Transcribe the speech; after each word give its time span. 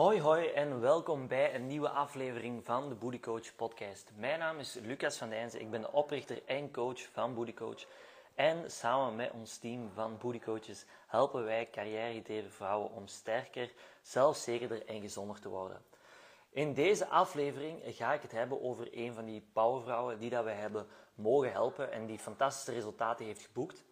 Hoi 0.00 0.20
hoi 0.20 0.46
en 0.46 0.80
welkom 0.80 1.28
bij 1.28 1.54
een 1.54 1.66
nieuwe 1.66 1.88
aflevering 1.88 2.64
van 2.64 2.88
de 2.88 2.94
Booty 2.94 3.20
Coach 3.20 3.54
podcast. 3.56 4.10
Mijn 4.16 4.38
naam 4.38 4.58
is 4.58 4.74
Lucas 4.74 5.16
van 5.16 5.28
Dijnsen, 5.28 5.60
ik 5.60 5.70
ben 5.70 5.80
de 5.80 5.92
oprichter 5.92 6.42
en 6.46 6.72
coach 6.72 7.00
van 7.12 7.34
Booty 7.34 7.54
Coach. 7.54 7.86
En 8.34 8.70
samen 8.70 9.16
met 9.16 9.30
ons 9.30 9.58
team 9.58 9.90
van 9.94 10.18
Booty 10.18 10.38
Coaches 10.38 10.84
helpen 11.06 11.44
wij 11.44 11.68
carrière-gedreven 11.70 12.50
vrouwen 12.50 12.90
om 12.90 13.06
sterker, 13.06 13.72
zelfzekerder 14.02 14.86
en 14.86 15.00
gezonder 15.00 15.40
te 15.40 15.48
worden. 15.48 15.82
In 16.50 16.74
deze 16.74 17.06
aflevering 17.06 17.80
ga 17.84 18.12
ik 18.12 18.22
het 18.22 18.32
hebben 18.32 18.62
over 18.62 18.88
een 18.92 19.14
van 19.14 19.24
die 19.24 19.48
powervrouwen 19.52 20.18
die 20.18 20.30
dat 20.30 20.44
we 20.44 20.50
hebben 20.50 20.86
mogen 21.14 21.52
helpen 21.52 21.92
en 21.92 22.06
die 22.06 22.18
fantastische 22.18 22.72
resultaten 22.72 23.26
heeft 23.26 23.42
geboekt. 23.42 23.84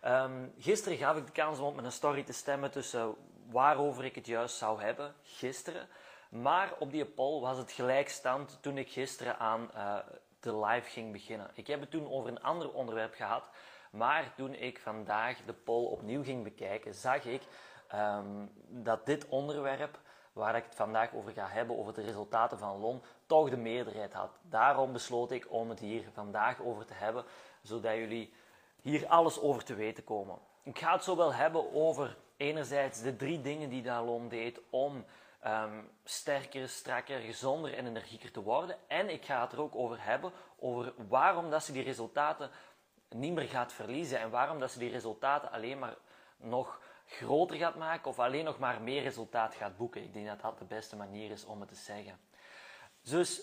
Ehm, 0.00 0.48
gisteren 0.58 0.98
gaf 0.98 1.16
ik 1.16 1.26
de 1.26 1.32
kans 1.32 1.58
om 1.58 1.66
op 1.66 1.74
mijn 1.74 1.92
story 1.92 2.22
te 2.22 2.32
stemmen 2.32 2.70
tussen 2.70 3.14
waarover 3.52 4.04
ik 4.04 4.14
het 4.14 4.26
juist 4.26 4.56
zou 4.56 4.82
hebben, 4.82 5.14
gisteren. 5.22 5.88
Maar 6.30 6.72
op 6.78 6.90
die 6.90 7.04
poll 7.04 7.40
was 7.40 7.58
het 7.58 7.72
gelijkstand 7.72 8.58
toen 8.60 8.78
ik 8.78 8.90
gisteren 8.90 9.38
aan 9.38 9.70
uh, 9.74 9.96
de 10.40 10.56
live 10.56 10.90
ging 10.90 11.12
beginnen. 11.12 11.50
Ik 11.54 11.66
heb 11.66 11.80
het 11.80 11.90
toen 11.90 12.10
over 12.10 12.30
een 12.30 12.42
ander 12.42 12.72
onderwerp 12.72 13.14
gehad, 13.14 13.50
maar 13.90 14.32
toen 14.36 14.54
ik 14.54 14.78
vandaag 14.78 15.38
de 15.46 15.52
poll 15.52 15.86
opnieuw 15.86 16.22
ging 16.22 16.44
bekijken, 16.44 16.94
zag 16.94 17.24
ik 17.24 17.42
um, 17.94 18.52
dat 18.68 19.06
dit 19.06 19.28
onderwerp 19.28 19.98
waar 20.32 20.56
ik 20.56 20.64
het 20.64 20.74
vandaag 20.74 21.14
over 21.14 21.32
ga 21.32 21.48
hebben, 21.48 21.78
over 21.78 21.94
de 21.94 22.02
resultaten 22.02 22.58
van 22.58 22.80
LON, 22.80 23.02
toch 23.26 23.50
de 23.50 23.56
meerderheid 23.56 24.12
had. 24.12 24.30
Daarom 24.42 24.92
besloot 24.92 25.30
ik 25.30 25.46
om 25.52 25.68
het 25.68 25.78
hier 25.78 26.04
vandaag 26.12 26.60
over 26.60 26.84
te 26.86 26.94
hebben, 26.94 27.24
zodat 27.62 27.94
jullie 27.94 28.32
hier 28.82 29.06
alles 29.06 29.40
over 29.40 29.64
te 29.64 29.74
weten 29.74 30.04
komen. 30.04 30.38
Ik 30.62 30.78
ga 30.78 30.92
het 30.92 31.04
zo 31.04 31.16
wel 31.16 31.34
hebben 31.34 31.72
over 31.72 32.16
enerzijds 32.42 33.02
de 33.02 33.16
drie 33.16 33.40
dingen 33.40 33.68
die 33.68 33.82
Dalon 33.82 34.28
deed 34.28 34.60
om 34.70 35.04
um, 35.46 35.90
sterker, 36.04 36.68
strakker, 36.68 37.18
gezonder 37.18 37.74
en 37.74 37.86
energieker 37.86 38.30
te 38.30 38.42
worden. 38.42 38.76
En 38.88 39.10
ik 39.10 39.24
ga 39.24 39.40
het 39.40 39.52
er 39.52 39.60
ook 39.60 39.74
over 39.74 40.04
hebben 40.04 40.32
over 40.58 40.92
waarom 41.08 41.50
dat 41.50 41.64
ze 41.64 41.72
die 41.72 41.82
resultaten 41.82 42.50
niet 43.08 43.32
meer 43.32 43.48
gaat 43.48 43.72
verliezen 43.72 44.18
en 44.18 44.30
waarom 44.30 44.58
dat 44.60 44.70
ze 44.70 44.78
die 44.78 44.90
resultaten 44.90 45.50
alleen 45.50 45.78
maar 45.78 45.96
nog 46.36 46.80
groter 47.06 47.56
gaat 47.56 47.76
maken 47.76 48.10
of 48.10 48.18
alleen 48.18 48.44
nog 48.44 48.58
maar 48.58 48.80
meer 48.80 49.02
resultaat 49.02 49.54
gaat 49.54 49.76
boeken. 49.76 50.02
Ik 50.02 50.12
denk 50.12 50.26
dat 50.26 50.40
dat 50.40 50.58
de 50.58 50.64
beste 50.64 50.96
manier 50.96 51.30
is 51.30 51.44
om 51.44 51.60
het 51.60 51.68
te 51.68 51.74
zeggen. 51.74 52.20
Dus 53.02 53.42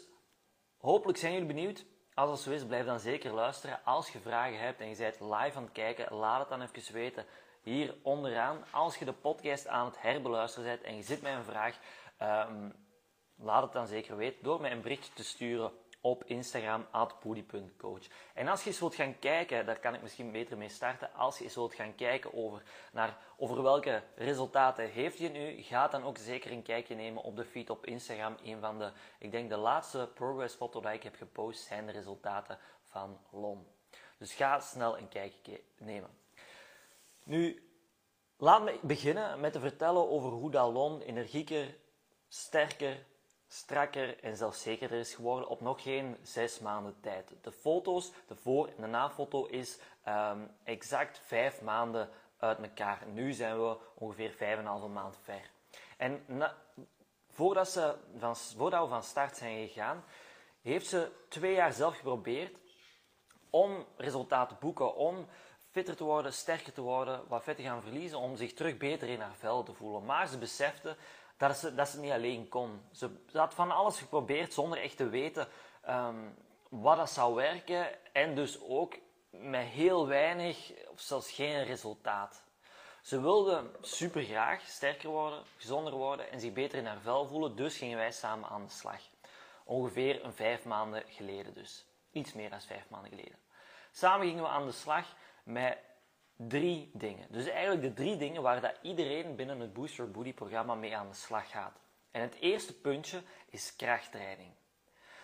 hopelijk 0.77 1.17
zijn 1.17 1.33
jullie 1.33 1.47
benieuwd. 1.47 1.85
Als 2.13 2.29
het 2.29 2.39
zo 2.39 2.51
is, 2.51 2.65
blijf 2.65 2.85
dan 2.85 2.99
zeker 2.99 3.33
luisteren. 3.33 3.83
Als 3.83 4.09
je 4.09 4.19
vragen 4.19 4.59
hebt 4.59 4.79
en 4.79 4.89
je 4.89 4.95
bent 4.95 5.19
live 5.19 5.57
aan 5.57 5.63
het 5.63 5.71
kijken, 5.71 6.13
laat 6.15 6.39
het 6.39 6.49
dan 6.49 6.61
even 6.61 6.93
weten 6.93 7.25
hier 7.61 7.95
onderaan. 8.01 8.63
Als 8.71 8.97
je 8.97 9.05
de 9.05 9.13
podcast 9.13 9.67
aan 9.67 9.85
het 9.85 10.01
herbeluisteren 10.01 10.69
bent 10.69 10.81
en 10.81 10.95
je 10.95 11.03
zit 11.03 11.21
met 11.21 11.33
een 11.33 11.43
vraag, 11.43 11.79
um, 12.49 12.73
laat 13.35 13.63
het 13.63 13.71
dan 13.71 13.87
zeker 13.87 14.17
weten 14.17 14.43
door 14.43 14.61
mij 14.61 14.71
een 14.71 14.81
berichtje 14.81 15.13
te 15.13 15.23
sturen 15.23 15.71
op 16.01 16.23
Instagram, 16.23 16.87
@poody.coach. 17.19 18.07
En 18.33 18.47
als 18.47 18.63
je 18.63 18.69
eens 18.69 18.79
wilt 18.79 18.95
gaan 18.95 19.19
kijken, 19.19 19.65
daar 19.65 19.79
kan 19.79 19.93
ik 19.93 20.01
misschien 20.01 20.31
beter 20.31 20.57
mee 20.57 20.69
starten, 20.69 21.13
als 21.13 21.37
je 21.37 21.43
eens 21.43 21.55
wilt 21.55 21.73
gaan 21.73 21.95
kijken 21.95 22.33
over, 22.33 22.63
naar, 22.91 23.17
over 23.37 23.63
welke 23.63 24.03
resultaten 24.15 24.89
heeft 24.89 25.17
je 25.17 25.29
nu, 25.29 25.61
ga 25.61 25.87
dan 25.87 26.03
ook 26.03 26.17
zeker 26.17 26.51
een 26.51 26.63
kijkje 26.63 26.95
nemen 26.95 27.23
op 27.23 27.35
de 27.35 27.45
feed 27.45 27.69
op 27.69 27.85
Instagram. 27.85 28.35
Een 28.43 28.59
van 28.59 28.79
de, 28.79 28.91
ik 29.19 29.31
denk 29.31 29.49
de 29.49 29.57
laatste 29.57 30.09
progress 30.13 30.55
foto 30.55 30.81
die 30.81 30.91
ik 30.91 31.03
heb 31.03 31.15
gepost, 31.15 31.65
zijn 31.65 31.85
de 31.85 31.91
resultaten 31.91 32.57
van 32.83 33.19
LON. 33.31 33.67
Dus 34.17 34.33
ga 34.33 34.59
snel 34.59 34.97
een 34.97 35.07
kijkje 35.07 35.61
nemen. 35.77 36.09
Nu, 37.29 37.63
laat 38.37 38.63
me 38.63 38.79
beginnen 38.81 39.39
met 39.39 39.53
te 39.53 39.59
vertellen 39.59 40.09
over 40.09 40.29
hoe 40.31 40.51
dat 40.51 40.73
LON 40.73 41.01
energieker, 41.01 41.75
sterker, 42.27 43.05
strakker 43.47 44.23
en 44.23 44.35
zelfzekerder 44.35 44.99
is 44.99 45.13
geworden 45.13 45.49
op 45.49 45.61
nog 45.61 45.81
geen 45.81 46.17
zes 46.21 46.59
maanden 46.59 46.95
tijd. 47.01 47.33
De 47.41 47.51
foto's, 47.51 48.11
de 48.27 48.35
voor- 48.35 48.67
en 48.67 48.81
de 48.81 48.87
nafoto, 48.87 49.45
is 49.45 49.79
um, 50.07 50.51
exact 50.63 51.19
vijf 51.19 51.61
maanden 51.61 52.09
uit 52.37 52.59
elkaar. 52.59 53.07
Nu 53.07 53.33
zijn 53.33 53.61
we 53.61 53.77
ongeveer 53.95 54.31
vijf 54.31 54.53
en 54.53 54.59
een 54.59 54.65
halve 54.65 54.87
maand 54.87 55.17
ver. 55.23 55.49
En 55.97 56.23
na, 56.25 56.57
voordat, 57.29 57.69
ze 57.69 57.95
van, 58.17 58.35
voordat 58.35 58.83
we 58.83 58.89
van 58.89 59.03
start 59.03 59.37
zijn 59.37 59.67
gegaan, 59.67 60.03
heeft 60.61 60.87
ze 60.87 61.11
twee 61.27 61.53
jaar 61.53 61.73
zelf 61.73 61.95
geprobeerd 61.95 62.57
om 63.49 63.85
resultaten 63.97 64.55
te 64.55 64.61
boeken, 64.61 64.95
om 64.95 65.27
fitter 65.71 65.95
te 65.95 66.03
worden, 66.03 66.33
sterker 66.33 66.73
te 66.73 66.81
worden, 66.81 67.21
wat 67.27 67.43
vet 67.43 67.55
te 67.55 67.63
gaan 67.63 67.81
verliezen, 67.81 68.17
om 68.17 68.35
zich 68.35 68.53
terug 68.53 68.77
beter 68.77 69.09
in 69.09 69.19
haar 69.19 69.35
vel 69.35 69.63
te 69.63 69.73
voelen. 69.73 70.05
Maar 70.05 70.27
ze 70.27 70.37
besefte 70.37 70.97
dat 71.37 71.57
ze, 71.57 71.75
dat 71.75 71.89
ze 71.89 71.99
niet 71.99 72.11
alleen 72.11 72.47
kon. 72.47 72.81
Ze, 72.91 73.09
had 73.33 73.53
van 73.53 73.71
alles 73.71 73.99
geprobeerd 73.99 74.53
zonder 74.53 74.81
echt 74.81 74.97
te 74.97 75.09
weten 75.09 75.47
um, 75.89 76.35
wat 76.69 76.97
dat 76.97 77.09
zou 77.09 77.35
werken 77.35 78.13
en 78.13 78.35
dus 78.35 78.61
ook 78.61 78.95
met 79.29 79.65
heel 79.65 80.07
weinig 80.07 80.71
of 80.91 80.99
zelfs 80.99 81.31
geen 81.31 81.63
resultaat. 81.63 82.43
Ze 83.01 83.21
wilde 83.21 83.71
super 83.81 84.23
graag 84.23 84.61
sterker 84.61 85.09
worden, 85.09 85.43
gezonder 85.57 85.93
worden 85.93 86.31
en 86.31 86.39
zich 86.39 86.53
beter 86.53 86.77
in 86.77 86.85
haar 86.85 87.01
vel 87.01 87.25
voelen, 87.25 87.55
dus 87.55 87.77
gingen 87.77 87.97
wij 87.97 88.11
samen 88.11 88.49
aan 88.49 88.65
de 88.65 88.71
slag. 88.71 89.01
Ongeveer 89.63 90.25
een 90.25 90.33
vijf 90.33 90.65
maanden 90.65 91.03
geleden 91.07 91.53
dus. 91.53 91.85
Iets 92.11 92.33
meer 92.33 92.49
dan 92.49 92.61
vijf 92.61 92.89
maanden 92.89 93.09
geleden. 93.09 93.37
Samen 93.91 94.27
gingen 94.27 94.43
we 94.43 94.49
aan 94.49 94.65
de 94.65 94.71
slag 94.71 95.05
met 95.49 95.77
drie 96.35 96.91
dingen. 96.93 97.27
Dus 97.29 97.47
eigenlijk 97.47 97.81
de 97.81 98.03
drie 98.03 98.17
dingen 98.17 98.41
waar 98.41 98.61
dat 98.61 98.75
iedereen 98.81 99.35
binnen 99.35 99.59
het 99.59 99.73
Booster 99.73 100.11
Booty 100.11 100.33
programma 100.33 100.75
mee 100.75 100.97
aan 100.97 101.09
de 101.09 101.15
slag 101.15 101.49
gaat. 101.49 101.79
En 102.11 102.21
het 102.21 102.35
eerste 102.39 102.73
puntje 102.73 103.23
is 103.49 103.75
krachttraining. 103.75 104.53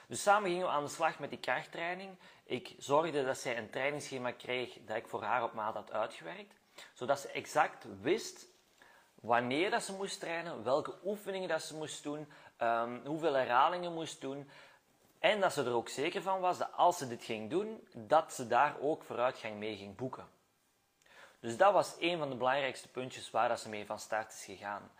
Dus 0.07 0.21
samen 0.21 0.49
gingen 0.49 0.65
we 0.65 0.71
aan 0.71 0.83
de 0.83 0.89
slag 0.89 1.19
met 1.19 1.29
die 1.29 1.39
krachttraining. 1.39 2.17
Ik 2.43 2.75
zorgde 2.77 3.25
dat 3.25 3.37
zij 3.37 3.57
een 3.57 3.69
trainingsschema 3.69 4.31
kreeg 4.31 4.77
dat 4.85 4.97
ik 4.97 5.07
voor 5.07 5.23
haar 5.23 5.43
op 5.43 5.53
maat 5.53 5.73
had 5.73 5.91
uitgewerkt. 5.91 6.53
Zodat 6.93 7.19
ze 7.19 7.31
exact 7.31 7.85
wist 8.01 8.47
wanneer 9.15 9.69
dat 9.69 9.83
ze 9.83 9.93
moest 9.93 10.19
trainen, 10.19 10.63
welke 10.63 10.93
oefeningen 11.03 11.49
dat 11.49 11.61
ze 11.61 11.75
moest 11.75 12.03
doen, 12.03 12.27
um, 12.61 13.05
hoeveel 13.05 13.33
herhalingen 13.33 13.93
moest 13.93 14.21
doen. 14.21 14.49
En 15.25 15.39
dat 15.39 15.53
ze 15.53 15.63
er 15.63 15.73
ook 15.73 15.89
zeker 15.89 16.21
van 16.21 16.39
was 16.39 16.57
dat 16.57 16.69
als 16.75 16.97
ze 16.97 17.07
dit 17.07 17.23
ging 17.23 17.49
doen, 17.49 17.87
dat 17.93 18.33
ze 18.33 18.47
daar 18.47 18.75
ook 18.79 19.03
vooruitgang 19.03 19.55
mee 19.55 19.77
ging 19.77 19.95
boeken. 19.95 20.27
Dus 21.39 21.57
dat 21.57 21.73
was 21.73 21.95
een 21.99 22.17
van 22.17 22.29
de 22.29 22.35
belangrijkste 22.35 22.87
puntjes 22.87 23.31
waar 23.31 23.49
dat 23.49 23.59
ze 23.59 23.69
mee 23.69 23.85
van 23.85 23.99
start 23.99 24.33
is 24.33 24.45
gegaan. 24.45 24.91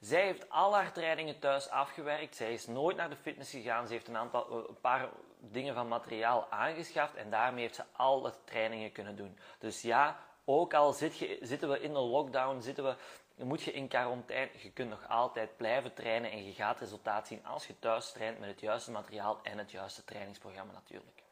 Zij 0.00 0.22
heeft 0.22 0.50
al 0.50 0.74
haar 0.74 0.92
trainingen 0.92 1.38
thuis 1.38 1.68
afgewerkt. 1.68 2.36
Zij 2.36 2.52
is 2.52 2.66
nooit 2.66 2.96
naar 2.96 3.10
de 3.10 3.16
fitness 3.16 3.50
gegaan. 3.50 3.86
Ze 3.86 3.92
heeft 3.92 4.08
een, 4.08 4.16
aantal, 4.16 4.48
eh, 4.50 4.68
een 4.68 4.80
paar 4.80 5.08
dingen 5.38 5.74
van 5.74 5.88
materiaal 5.88 6.46
aangeschaft 6.50 7.14
en 7.14 7.30
daarmee 7.30 7.62
heeft 7.62 7.74
ze 7.74 7.84
al 7.92 8.24
het 8.24 8.38
trainingen 8.44 8.92
kunnen 8.92 9.16
doen. 9.16 9.38
Dus 9.58 9.82
ja, 9.82 10.18
ook 10.44 10.74
al 10.74 10.92
zit 10.92 11.38
zitten 11.40 11.68
we 11.68 11.80
in 11.80 11.92
de 11.92 11.98
lockdown, 11.98 12.60
zitten 12.60 12.84
we, 12.84 12.96
moet 13.36 13.62
je 13.62 13.72
in 13.72 13.88
quarantaine, 13.88 14.50
je 14.62 14.70
kunt 14.70 14.90
nog 14.90 15.08
altijd 15.08 15.56
blijven 15.56 15.94
trainen 15.94 16.30
en 16.30 16.44
je 16.44 16.52
gaat 16.52 16.80
resultaat 16.80 17.26
zien 17.26 17.46
als 17.46 17.66
je 17.66 17.78
thuis 17.78 18.12
traint 18.12 18.38
met 18.38 18.48
het 18.48 18.60
juiste 18.60 18.90
materiaal 18.90 19.38
en 19.42 19.58
het 19.58 19.70
juiste 19.70 20.04
trainingsprogramma 20.04 20.72
natuurlijk. 20.72 21.22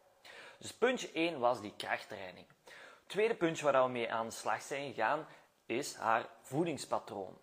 Dus 0.58 0.74
puntje 0.74 1.10
1 1.12 1.38
was 1.38 1.60
die 1.60 1.74
krachttraining 1.76 2.46
tweede 3.12 3.34
puntje 3.34 3.64
waar 3.64 3.84
we 3.84 3.90
mee 3.90 4.12
aan 4.12 4.26
de 4.26 4.32
slag 4.32 4.62
zijn 4.62 4.94
gegaan 4.94 5.26
is 5.66 5.94
haar 5.94 6.28
voedingspatroon. 6.40 7.36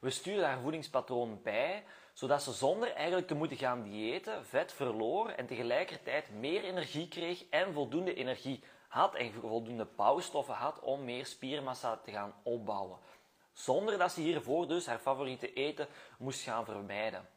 We 0.00 0.10
sturen 0.10 0.46
haar 0.46 0.60
voedingspatroon 0.60 1.42
bij, 1.42 1.84
zodat 2.12 2.42
ze 2.42 2.52
zonder 2.52 2.92
eigenlijk 2.92 3.26
te 3.26 3.34
moeten 3.34 3.56
gaan 3.56 3.82
diëten 3.82 4.44
vet 4.44 4.72
verloor 4.72 5.28
en 5.28 5.46
tegelijkertijd 5.46 6.30
meer 6.30 6.64
energie 6.64 7.08
kreeg 7.08 7.44
en 7.48 7.72
voldoende 7.72 8.14
energie 8.14 8.64
had 8.88 9.14
en 9.14 9.32
voldoende 9.32 9.84
bouwstoffen 9.96 10.54
had 10.54 10.80
om 10.80 11.04
meer 11.04 11.26
spiermassa 11.26 11.96
te 11.96 12.10
gaan 12.10 12.34
opbouwen. 12.42 12.98
Zonder 13.54 13.98
dat 13.98 14.12
ze 14.12 14.20
hiervoor 14.20 14.68
dus 14.68 14.86
haar 14.86 14.98
favoriete 14.98 15.52
eten 15.52 15.88
moest 16.18 16.40
gaan 16.40 16.64
vermijden. 16.64 17.28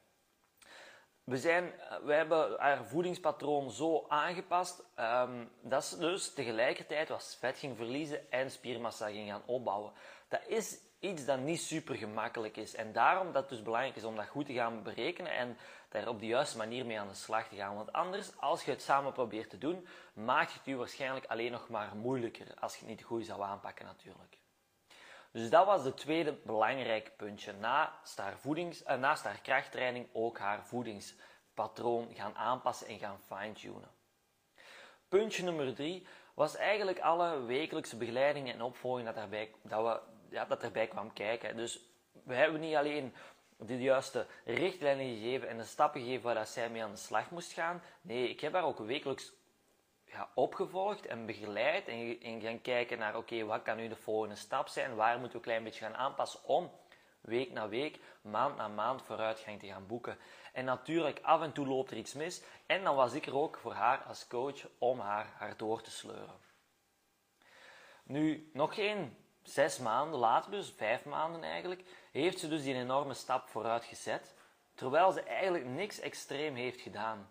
We, 1.23 1.37
zijn, 1.37 1.73
we 2.03 2.13
hebben 2.13 2.59
haar 2.59 2.85
voedingspatroon 2.85 3.71
zo 3.71 4.05
aangepast 4.07 4.83
um, 4.99 5.51
dat 5.61 5.85
ze 5.85 5.97
dus 5.97 6.33
tegelijkertijd 6.33 7.09
wat 7.09 7.37
vet 7.39 7.57
ging 7.57 7.77
verliezen 7.77 8.31
en 8.31 8.51
spiermassa 8.51 9.09
ging 9.09 9.29
gaan 9.29 9.43
opbouwen. 9.45 9.93
Dat 10.27 10.41
is 10.47 10.79
iets 10.99 11.25
dat 11.25 11.39
niet 11.39 11.61
super 11.61 11.95
gemakkelijk 11.95 12.57
is. 12.57 12.75
En 12.75 12.91
daarom 12.91 13.31
dat 13.31 13.41
het 13.41 13.49
dus 13.49 13.61
belangrijk 13.61 13.95
is 13.95 14.03
om 14.03 14.15
dat 14.15 14.27
goed 14.27 14.45
te 14.45 14.53
gaan 14.53 14.83
berekenen 14.83 15.31
en 15.31 15.57
daar 15.89 16.07
op 16.07 16.19
de 16.19 16.25
juiste 16.25 16.57
manier 16.57 16.85
mee 16.85 16.99
aan 16.99 17.07
de 17.07 17.13
slag 17.13 17.47
te 17.47 17.55
gaan. 17.55 17.75
Want 17.75 17.93
anders, 17.93 18.37
als 18.39 18.63
je 18.63 18.71
het 18.71 18.81
samen 18.81 19.13
probeert 19.13 19.49
te 19.49 19.57
doen, 19.57 19.87
maakt 20.13 20.53
het 20.53 20.65
je 20.65 20.75
waarschijnlijk 20.75 21.25
alleen 21.25 21.51
nog 21.51 21.69
maar 21.69 21.95
moeilijker 21.95 22.53
als 22.59 22.73
je 22.73 22.79
het 22.79 22.89
niet 22.89 23.03
goed 23.03 23.25
zou 23.25 23.41
aanpakken 23.41 23.85
natuurlijk. 23.85 24.37
Dus 25.37 25.49
dat 25.49 25.65
was 25.65 25.83
het 25.83 25.97
tweede 25.97 26.37
belangrijke 26.43 27.11
puntje. 27.11 27.53
Naast 27.53 28.17
haar, 28.17 28.37
voedings, 28.37 28.83
uh, 28.83 28.95
naast 28.95 29.23
haar 29.23 29.39
krachttraining 29.41 30.07
ook 30.13 30.37
haar 30.37 30.65
voedingspatroon 30.65 32.09
gaan 32.13 32.35
aanpassen 32.35 32.87
en 32.87 32.99
gaan 32.99 33.19
fine-tunen. 33.25 33.91
Puntje 35.09 35.43
nummer 35.43 35.75
drie 35.75 36.07
was 36.33 36.55
eigenlijk 36.55 36.99
alle 36.99 37.41
wekelijkse 37.41 37.97
begeleiding 37.97 38.51
en 38.51 38.61
opvolging 38.61 39.05
dat, 39.05 39.15
daarbij, 39.15 39.51
dat, 39.61 39.83
we, 39.83 39.99
ja, 40.35 40.45
dat 40.45 40.63
erbij 40.63 40.87
kwam 40.87 41.13
kijken. 41.13 41.57
Dus 41.57 41.79
we 42.23 42.33
hebben 42.33 42.59
niet 42.59 42.75
alleen 42.75 43.13
de 43.57 43.77
juiste 43.81 44.25
richtlijnen 44.45 45.05
gegeven 45.05 45.49
en 45.49 45.57
de 45.57 45.63
stappen 45.63 46.01
gegeven 46.01 46.23
waar 46.23 46.35
dat 46.35 46.49
zij 46.49 46.69
mee 46.69 46.83
aan 46.83 46.91
de 46.91 46.97
slag 46.97 47.31
moest 47.31 47.51
gaan. 47.51 47.81
Nee, 48.01 48.29
ik 48.29 48.39
heb 48.39 48.53
haar 48.53 48.65
ook 48.65 48.79
wekelijks 48.79 49.33
ja, 50.07 50.29
opgevolgd 50.33 51.05
en 51.05 51.25
begeleid 51.25 51.87
en, 51.87 52.41
gaan 52.41 52.61
kijken 52.61 52.97
naar, 52.97 53.17
oké, 53.17 53.45
wat 53.45 53.61
kan 53.61 53.77
nu 53.77 53.87
de 53.87 53.95
volgende 53.95 54.35
stap 54.35 54.67
zijn? 54.67 54.95
Waar 54.95 55.19
moeten 55.19 55.29
we 55.29 55.35
een 55.35 55.41
klein 55.41 55.63
beetje 55.63 55.85
gaan 55.85 55.95
aanpassen 55.95 56.43
om 56.43 56.71
week 57.21 57.51
na 57.51 57.69
week, 57.69 57.99
maand 58.21 58.57
na 58.57 58.67
maand 58.67 59.01
vooruitgang 59.01 59.59
te 59.59 59.67
gaan 59.67 59.87
boeken. 59.87 60.17
En 60.53 60.65
natuurlijk, 60.65 61.19
af 61.21 61.41
en 61.41 61.51
toe 61.51 61.67
loopt 61.67 61.91
er 61.91 61.97
iets 61.97 62.13
mis. 62.13 62.43
En 62.65 62.83
dan 62.83 62.95
was 62.95 63.13
ik 63.13 63.25
er 63.25 63.35
ook 63.35 63.57
voor 63.57 63.73
haar 63.73 64.03
als 64.03 64.27
coach 64.27 64.67
om 64.77 64.99
haar, 64.99 65.33
haar 65.37 65.57
door 65.57 65.81
te 65.81 65.91
sleuren. 65.91 66.39
Nu, 68.03 68.49
nog 68.53 68.73
geen 68.73 69.17
zes 69.43 69.79
maanden 69.79 70.19
later, 70.19 70.51
dus 70.51 70.73
vijf 70.77 71.05
maanden 71.05 71.43
eigenlijk, 71.43 71.83
heeft 72.11 72.39
ze 72.39 72.47
dus 72.47 72.63
die 72.63 72.73
enorme 72.73 73.13
stap 73.13 73.47
vooruit 73.47 73.85
gezet. 73.85 74.35
Terwijl 74.75 75.11
ze 75.11 75.21
eigenlijk 75.21 75.65
niks 75.65 75.99
extreem 75.99 76.55
heeft 76.55 76.81
gedaan. 76.81 77.29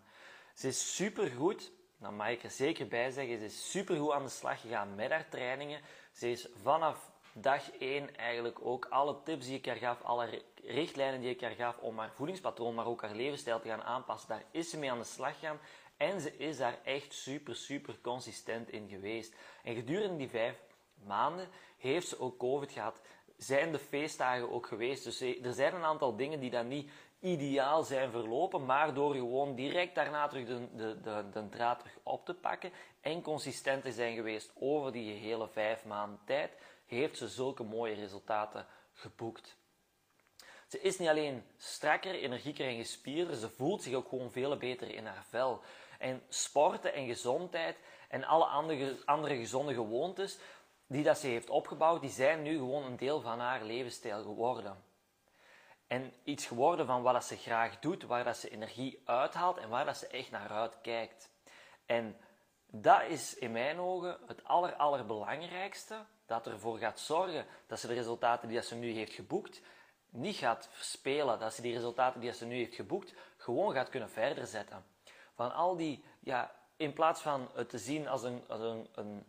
Ze 0.54 0.68
is 0.68 0.96
supergoed, 0.96 1.72
dat 1.98 2.12
mag 2.12 2.28
ik 2.28 2.42
er 2.42 2.50
zeker 2.50 2.86
bij 2.86 3.10
zeggen, 3.10 3.38
ze 3.38 3.44
is 3.44 3.70
supergoed 3.70 4.12
aan 4.12 4.24
de 4.24 4.28
slag 4.28 4.60
gegaan 4.60 4.94
met 4.94 5.10
haar 5.10 5.28
trainingen. 5.28 5.80
Ze 6.12 6.30
is 6.30 6.48
vanaf 6.62 7.10
dag 7.32 7.70
1 7.70 8.16
eigenlijk 8.16 8.58
ook 8.62 8.86
alle 8.90 9.22
tips 9.22 9.46
die 9.46 9.56
ik 9.56 9.66
haar 9.66 9.76
gaf, 9.76 10.02
alle 10.02 10.42
richtlijnen 10.64 11.20
die 11.20 11.30
ik 11.30 11.40
haar 11.40 11.54
gaf 11.54 11.78
om 11.78 11.98
haar 11.98 12.12
voedingspatroon, 12.12 12.74
maar 12.74 12.86
ook 12.86 13.02
haar 13.02 13.14
levensstijl 13.14 13.60
te 13.60 13.68
gaan 13.68 13.82
aanpassen, 13.82 14.28
daar 14.28 14.44
is 14.50 14.70
ze 14.70 14.78
mee 14.78 14.90
aan 14.90 14.98
de 14.98 15.04
slag 15.04 15.34
gegaan. 15.38 15.58
En 15.96 16.20
ze 16.20 16.36
is 16.36 16.56
daar 16.56 16.78
echt 16.84 17.14
super, 17.14 17.56
super 17.56 17.98
consistent 18.00 18.70
in 18.70 18.88
geweest. 18.88 19.34
En 19.62 19.74
gedurende 19.74 20.16
die 20.16 20.28
vijf 20.28 20.62
maanden 21.04 21.48
heeft 21.78 22.08
ze 22.08 22.20
ook 22.20 22.38
COVID 22.38 22.72
gehad. 22.72 23.00
Zijn 23.36 23.72
de 23.72 23.78
feestdagen 23.78 24.50
ook 24.50 24.66
geweest. 24.66 25.04
Dus 25.04 25.20
er 25.20 25.52
zijn 25.52 25.74
een 25.74 25.84
aantal 25.84 26.16
dingen 26.16 26.40
die 26.40 26.50
dan 26.50 26.68
niet 26.68 26.90
ideaal 27.20 27.82
zijn 27.82 28.10
verlopen, 28.10 28.64
maar 28.64 28.94
door 28.94 29.14
gewoon 29.14 29.54
direct 29.54 29.94
daarna 29.94 30.28
terug 30.28 30.46
de, 30.46 30.68
de, 30.74 31.00
de, 31.00 31.24
de 31.32 31.48
draad 31.48 31.78
terug 31.78 31.98
op 32.02 32.24
te 32.24 32.34
pakken 32.34 32.72
en 33.00 33.22
consistent 33.22 33.82
te 33.82 33.92
zijn 33.92 34.14
geweest 34.14 34.52
over 34.54 34.92
die 34.92 35.12
hele 35.12 35.48
vijf 35.48 35.84
maanden 35.84 36.20
tijd, 36.24 36.52
heeft 36.86 37.16
ze 37.16 37.28
zulke 37.28 37.62
mooie 37.62 37.94
resultaten 37.94 38.66
geboekt. 38.92 39.56
Ze 40.66 40.80
is 40.80 40.98
niet 40.98 41.08
alleen 41.08 41.44
strakker, 41.56 42.14
energieker 42.14 42.66
en 42.66 42.76
gespierder, 42.76 43.36
ze 43.36 43.48
voelt 43.48 43.82
zich 43.82 43.94
ook 43.94 44.08
gewoon 44.08 44.30
veel 44.30 44.56
beter 44.56 44.94
in 44.94 45.06
haar 45.06 45.24
vel. 45.28 45.60
En 45.98 46.22
sporten 46.28 46.94
en 46.94 47.06
gezondheid 47.06 47.76
en 48.08 48.24
alle 48.24 48.44
andere, 48.44 48.96
andere 49.04 49.36
gezonde 49.36 49.74
gewoontes 49.74 50.38
die 50.86 51.02
dat 51.02 51.18
ze 51.18 51.26
heeft 51.26 51.50
opgebouwd, 51.50 52.00
die 52.00 52.10
zijn 52.10 52.42
nu 52.42 52.56
gewoon 52.56 52.84
een 52.84 52.96
deel 52.96 53.20
van 53.20 53.38
haar 53.38 53.64
levensstijl 53.64 54.22
geworden. 54.22 54.84
En 55.86 56.12
iets 56.24 56.46
geworden 56.46 56.86
van 56.86 57.02
wat 57.02 57.12
dat 57.12 57.24
ze 57.24 57.36
graag 57.36 57.78
doet, 57.78 58.02
waar 58.02 58.24
dat 58.24 58.36
ze 58.36 58.50
energie 58.50 59.02
uithaalt 59.04 59.56
en 59.56 59.68
waar 59.68 59.84
dat 59.84 59.96
ze 59.96 60.06
echt 60.06 60.30
naar 60.30 60.50
uitkijkt. 60.50 61.30
En 61.86 62.16
dat 62.66 63.02
is 63.02 63.34
in 63.34 63.52
mijn 63.52 63.78
ogen 63.78 64.18
het 64.26 64.44
aller, 64.44 64.74
allerbelangrijkste 64.74 66.04
dat 66.26 66.46
ervoor 66.46 66.78
gaat 66.78 67.00
zorgen 67.00 67.46
dat 67.66 67.80
ze 67.80 67.86
de 67.86 67.94
resultaten 67.94 68.48
die 68.48 68.62
ze 68.62 68.74
nu 68.74 68.90
heeft 68.90 69.12
geboekt 69.12 69.60
niet 70.10 70.36
gaat 70.36 70.68
verspelen. 70.72 71.38
Dat 71.38 71.54
ze 71.54 71.62
die 71.62 71.72
resultaten 71.72 72.20
die 72.20 72.32
ze 72.32 72.46
nu 72.46 72.54
heeft 72.54 72.74
geboekt 72.74 73.14
gewoon 73.36 73.72
gaat 73.72 73.88
kunnen 73.88 74.10
verder 74.10 74.46
zetten. 74.46 74.84
Van 75.34 75.54
al 75.54 75.76
die, 75.76 76.04
ja, 76.20 76.54
in 76.76 76.92
plaats 76.92 77.20
van 77.20 77.48
het 77.54 77.68
te 77.68 77.78
zien 77.78 78.08
als 78.08 78.22
een, 78.22 78.44
als 78.48 78.60
een, 78.60 78.88
een 78.94 79.26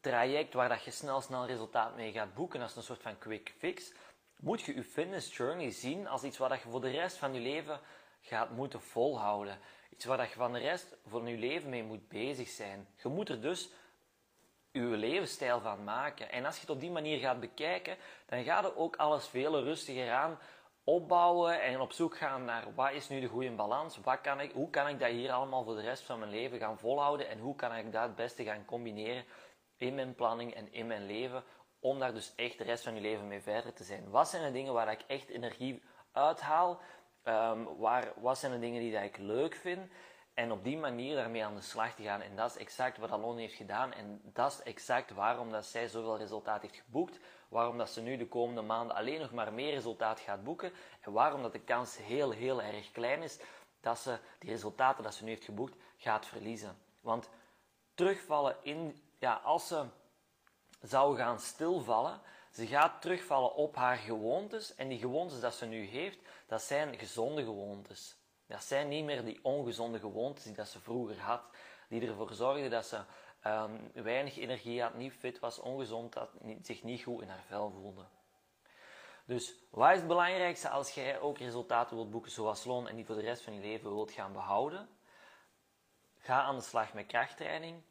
traject 0.00 0.54
waar 0.54 0.68
dat 0.68 0.84
je 0.84 0.90
snel, 0.90 1.20
snel 1.20 1.46
resultaat 1.46 1.96
mee 1.96 2.12
gaat 2.12 2.34
boeken, 2.34 2.62
als 2.62 2.76
een 2.76 2.82
soort 2.82 3.02
van 3.02 3.18
quick 3.18 3.54
fix, 3.58 3.92
moet 4.44 4.62
je 4.62 4.74
je 4.74 4.84
fitness 4.84 5.36
journey 5.36 5.70
zien 5.70 6.08
als 6.08 6.22
iets 6.22 6.38
dat 6.38 6.62
je 6.62 6.68
voor 6.68 6.80
de 6.80 6.90
rest 6.90 7.16
van 7.16 7.34
je 7.34 7.40
leven 7.40 7.80
gaat 8.20 8.50
moeten 8.50 8.80
volhouden. 8.80 9.58
Iets 9.90 10.04
waar 10.04 10.20
je 10.20 10.34
van 10.34 10.52
de 10.52 10.58
rest 10.58 10.96
van 11.06 11.26
je 11.26 11.36
leven 11.36 11.70
mee 11.70 11.82
moet 11.82 12.08
bezig 12.08 12.48
zijn. 12.48 12.88
Je 13.02 13.08
moet 13.08 13.28
er 13.28 13.40
dus 13.40 13.70
je 14.70 14.80
levensstijl 14.80 15.60
van 15.60 15.84
maken. 15.84 16.30
En 16.32 16.44
als 16.44 16.54
je 16.54 16.60
het 16.60 16.70
op 16.70 16.80
die 16.80 16.90
manier 16.90 17.18
gaat 17.18 17.40
bekijken, 17.40 17.96
dan 18.26 18.44
gaat 18.44 18.64
er 18.64 18.76
ook 18.76 18.96
alles 18.96 19.26
veel 19.26 19.62
rustiger 19.62 20.10
aan 20.10 20.38
opbouwen 20.84 21.62
en 21.62 21.80
op 21.80 21.92
zoek 21.92 22.16
gaan 22.16 22.44
naar 22.44 22.74
wat 22.74 22.92
is 22.92 23.08
nu 23.08 23.20
de 23.20 23.26
goede 23.26 23.50
balans, 23.50 24.00
wat 24.02 24.20
kan 24.20 24.40
ik, 24.40 24.52
hoe 24.52 24.70
kan 24.70 24.88
ik 24.88 24.98
dat 25.00 25.10
hier 25.10 25.32
allemaal 25.32 25.64
voor 25.64 25.74
de 25.74 25.82
rest 25.82 26.02
van 26.02 26.18
mijn 26.18 26.30
leven 26.30 26.58
gaan 26.58 26.78
volhouden 26.78 27.28
en 27.28 27.38
hoe 27.38 27.56
kan 27.56 27.74
ik 27.74 27.92
dat 27.92 28.02
het 28.02 28.14
beste 28.14 28.44
gaan 28.44 28.64
combineren 28.64 29.24
in 29.76 29.94
mijn 29.94 30.14
planning 30.14 30.54
en 30.54 30.72
in 30.72 30.86
mijn 30.86 31.06
leven, 31.06 31.44
om 31.84 31.98
daar 31.98 32.14
dus 32.14 32.32
echt 32.36 32.58
de 32.58 32.64
rest 32.64 32.84
van 32.84 32.94
je 32.94 33.00
leven 33.00 33.28
mee 33.28 33.40
verder 33.40 33.72
te 33.72 33.84
zijn. 33.84 34.10
Wat 34.10 34.28
zijn 34.28 34.44
de 34.44 34.50
dingen 34.50 34.72
waar 34.72 34.92
ik 34.92 35.04
echt 35.06 35.28
energie 35.28 35.82
uithaal? 36.12 36.80
Um, 37.24 37.76
waar, 37.76 38.12
wat 38.16 38.38
zijn 38.38 38.52
de 38.52 38.58
dingen 38.58 38.80
die 38.80 38.96
ik 38.96 39.16
leuk 39.16 39.54
vind? 39.54 39.90
En 40.34 40.52
op 40.52 40.64
die 40.64 40.76
manier 40.76 41.16
daarmee 41.16 41.44
aan 41.44 41.54
de 41.54 41.60
slag 41.60 41.94
te 41.94 42.02
gaan. 42.02 42.20
En 42.20 42.36
dat 42.36 42.50
is 42.50 42.56
exact 42.56 42.98
wat 42.98 43.10
Alon 43.10 43.36
heeft 43.36 43.54
gedaan. 43.54 43.92
En 43.92 44.20
dat 44.24 44.52
is 44.52 44.62
exact 44.62 45.10
waarom 45.10 45.50
dat 45.50 45.64
zij 45.64 45.88
zoveel 45.88 46.18
resultaat 46.18 46.62
heeft 46.62 46.76
geboekt. 46.84 47.18
Waarom 47.48 47.78
dat 47.78 47.90
ze 47.90 48.00
nu 48.00 48.16
de 48.16 48.28
komende 48.28 48.62
maanden 48.62 48.96
alleen 48.96 49.20
nog 49.20 49.32
maar 49.32 49.52
meer 49.52 49.72
resultaat 49.72 50.20
gaat 50.20 50.44
boeken. 50.44 50.72
En 51.00 51.12
waarom 51.12 51.42
dat 51.42 51.52
de 51.52 51.64
kans 51.64 51.96
heel, 51.96 52.30
heel 52.30 52.62
erg 52.62 52.90
klein 52.90 53.22
is 53.22 53.40
dat 53.80 53.98
ze 53.98 54.18
die 54.38 54.50
resultaten 54.50 55.02
dat 55.02 55.14
ze 55.14 55.24
nu 55.24 55.30
heeft 55.30 55.44
geboekt 55.44 55.76
gaat 55.96 56.26
verliezen. 56.26 56.76
Want 57.00 57.30
terugvallen 57.94 58.56
in, 58.62 59.02
ja, 59.18 59.40
als 59.44 59.68
ze 59.68 59.84
zou 60.84 61.16
gaan 61.16 61.40
stilvallen, 61.40 62.20
ze 62.50 62.66
gaat 62.66 63.02
terugvallen 63.02 63.54
op 63.54 63.76
haar 63.76 63.96
gewoontes. 63.96 64.74
En 64.74 64.88
die 64.88 64.98
gewoontes 64.98 65.40
dat 65.40 65.54
ze 65.54 65.66
nu 65.66 65.84
heeft, 65.84 66.18
dat 66.46 66.62
zijn 66.62 66.98
gezonde 66.98 67.44
gewoontes. 67.44 68.16
Dat 68.46 68.64
zijn 68.64 68.88
niet 68.88 69.04
meer 69.04 69.24
die 69.24 69.38
ongezonde 69.42 69.98
gewoontes 69.98 70.44
die 70.44 70.54
dat 70.54 70.68
ze 70.68 70.80
vroeger 70.80 71.20
had, 71.20 71.42
die 71.88 72.08
ervoor 72.08 72.32
zorgden 72.32 72.70
dat 72.70 72.86
ze 72.86 73.00
um, 73.46 73.90
weinig 73.92 74.38
energie 74.38 74.82
had, 74.82 74.94
niet 74.94 75.12
fit 75.12 75.38
was, 75.38 75.58
ongezond 75.58 76.14
had, 76.14 76.30
zich 76.62 76.82
niet 76.82 77.02
goed 77.02 77.22
in 77.22 77.28
haar 77.28 77.44
vel 77.46 77.70
voelde. 77.70 78.04
Dus 79.26 79.54
wat 79.70 79.90
is 79.90 79.98
het 79.98 80.06
belangrijkste 80.06 80.68
als 80.68 80.94
jij 80.94 81.20
ook 81.20 81.38
resultaten 81.38 81.96
wilt 81.96 82.10
boeken 82.10 82.30
zoals 82.30 82.64
loon 82.64 82.88
en 82.88 82.96
die 82.96 83.04
voor 83.04 83.14
de 83.14 83.20
rest 83.20 83.42
van 83.42 83.54
je 83.54 83.60
leven 83.60 83.94
wilt 83.94 84.10
gaan 84.10 84.32
behouden? 84.32 84.88
Ga 86.18 86.42
aan 86.42 86.56
de 86.56 86.62
slag 86.62 86.92
met 86.92 87.06
krachttraining. 87.06 87.82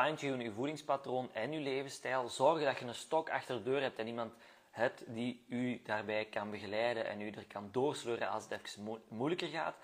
Fine-tune 0.00 0.42
je 0.42 0.52
voedingspatroon 0.52 1.32
en 1.32 1.52
je 1.52 1.60
levensstijl. 1.60 2.28
Zorg 2.28 2.64
dat 2.64 2.78
je 2.78 2.84
een 2.84 2.94
stok 2.94 3.30
achter 3.30 3.56
de 3.56 3.62
deur 3.62 3.80
hebt 3.80 3.98
en 3.98 4.06
iemand 4.06 4.32
hebt 4.70 5.04
die 5.06 5.44
u 5.48 5.82
daarbij 5.84 6.24
kan 6.24 6.50
begeleiden 6.50 7.06
en 7.06 7.20
u 7.20 7.30
er 7.30 7.46
kan 7.46 7.68
doorsleuren 7.72 8.28
als 8.28 8.44
het 8.48 8.52
even 8.52 9.02
moeilijker 9.08 9.48
gaat. 9.48 9.76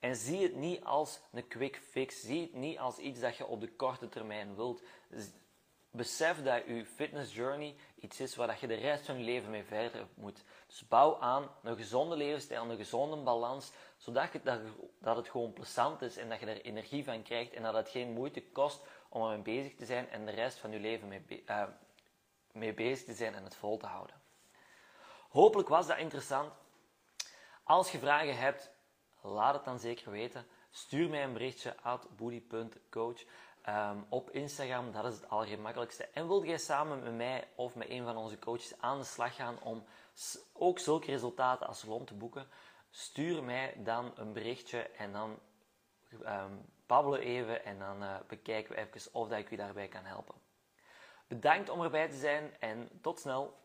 En 0.00 0.16
zie 0.16 0.42
het 0.42 0.54
niet 0.54 0.84
als 0.84 1.20
een 1.32 1.48
quick 1.48 1.80
fix. 1.90 2.20
Zie 2.20 2.40
het 2.40 2.54
niet 2.54 2.78
als 2.78 2.98
iets 2.98 3.20
dat 3.20 3.36
je 3.36 3.46
op 3.46 3.60
de 3.60 3.72
korte 3.72 4.08
termijn 4.08 4.54
wilt. 4.54 4.82
Besef 5.90 6.42
dat 6.42 6.62
je 6.66 6.84
fitness 6.84 7.34
journey 7.34 7.74
iets 8.00 8.20
is 8.20 8.36
waar 8.36 8.56
je 8.60 8.66
de 8.66 8.74
rest 8.74 9.06
van 9.06 9.18
je 9.18 9.24
leven 9.24 9.50
mee 9.50 9.64
verder 9.64 10.06
moet. 10.14 10.44
Dus 10.66 10.88
bouw 10.88 11.18
aan 11.20 11.48
een 11.62 11.76
gezonde 11.76 12.16
levensstijl, 12.16 12.70
een 12.70 12.76
gezonde 12.76 13.16
balans, 13.16 13.72
zodat 13.96 14.32
het, 14.32 14.44
dat 15.00 15.16
het 15.16 15.28
gewoon 15.28 15.52
plezant 15.52 16.02
is 16.02 16.16
en 16.16 16.28
dat 16.28 16.40
je 16.40 16.46
er 16.46 16.60
energie 16.60 17.04
van 17.04 17.22
krijgt 17.22 17.52
en 17.52 17.62
dat 17.62 17.74
het 17.74 17.88
geen 17.88 18.12
moeite 18.12 18.42
kost 18.42 18.80
om 19.16 19.22
ermee 19.22 19.42
bezig 19.42 19.74
te 19.74 19.84
zijn 19.84 20.10
en 20.10 20.26
de 20.26 20.32
rest 20.32 20.58
van 20.58 20.70
je 20.70 20.78
leven 20.78 21.08
mee, 21.08 21.44
uh, 21.46 21.62
mee 22.52 22.74
bezig 22.74 23.04
te 23.04 23.14
zijn 23.14 23.34
en 23.34 23.44
het 23.44 23.56
vol 23.56 23.76
te 23.76 23.86
houden. 23.86 24.16
Hopelijk 25.28 25.68
was 25.68 25.86
dat 25.86 25.98
interessant. 25.98 26.52
Als 27.62 27.92
je 27.92 27.98
vragen 27.98 28.38
hebt, 28.38 28.70
laat 29.20 29.54
het 29.54 29.64
dan 29.64 29.78
zeker 29.78 30.10
weten. 30.10 30.46
Stuur 30.70 31.08
mij 31.08 31.24
een 31.24 31.32
berichtje 31.32 31.76
at 31.82 32.16
boody.coach 32.16 33.24
um, 33.68 34.06
op 34.08 34.30
Instagram. 34.30 34.92
Dat 34.92 35.04
is 35.04 35.14
het 35.14 35.28
allergemakkelijkste. 35.28 36.04
En 36.04 36.26
wil 36.26 36.44
jij 36.44 36.58
samen 36.58 37.02
met 37.02 37.14
mij 37.14 37.48
of 37.54 37.74
met 37.74 37.88
een 37.90 38.04
van 38.04 38.16
onze 38.16 38.38
coaches 38.38 38.80
aan 38.80 38.98
de 38.98 39.04
slag 39.04 39.34
gaan 39.34 39.62
om 39.62 39.84
ook 40.52 40.78
zulke 40.78 41.06
resultaten 41.06 41.66
als 41.66 41.82
rond 41.82 42.06
te 42.06 42.14
boeken? 42.14 42.48
Stuur 42.90 43.44
mij 43.44 43.74
dan 43.76 44.12
een 44.16 44.32
berichtje 44.32 44.78
en 44.82 45.12
dan 45.12 45.38
um, 46.24 46.74
babbelen 46.86 47.20
even 47.20 47.64
en 47.64 47.78
dan 47.78 48.02
uh, 48.02 48.16
bekijken 48.26 48.74
we 48.74 48.80
even 48.80 49.14
of 49.14 49.28
dat 49.28 49.38
ik 49.38 49.50
u 49.50 49.56
daarbij 49.56 49.88
kan 49.88 50.04
helpen. 50.04 50.34
Bedankt 51.28 51.68
om 51.68 51.82
erbij 51.82 52.08
te 52.08 52.16
zijn 52.16 52.56
en 52.60 52.88
tot 53.02 53.20
snel. 53.20 53.64